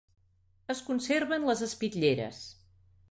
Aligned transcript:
Es 0.73 0.79
conserven 0.87 1.45
les 1.49 1.61
espitlleres. 1.67 2.41